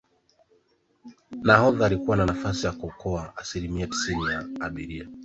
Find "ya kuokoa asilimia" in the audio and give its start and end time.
2.65-3.87